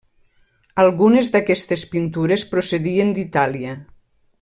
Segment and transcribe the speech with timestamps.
[0.83, 3.79] Algunes d'aquestes pintures procedien d'Itàlia.